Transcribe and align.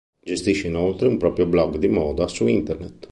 Gestisce 0.23 0.65
inoltre 0.65 1.07
un 1.07 1.17
proprio 1.17 1.45
blog 1.45 1.77
di 1.77 1.87
moda 1.87 2.27
su 2.27 2.47
Internet. 2.47 3.07